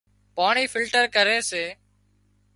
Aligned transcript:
پاڻي 0.37 0.65
فلٽر 0.71 1.03
ڪري 1.15 1.37
سي 1.49 1.65